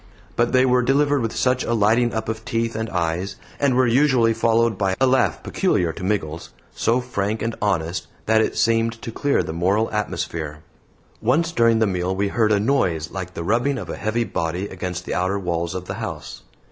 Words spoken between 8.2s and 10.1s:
that it seemed to clear the moral